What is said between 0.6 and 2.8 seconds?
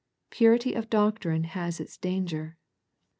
of doctrine has its danger.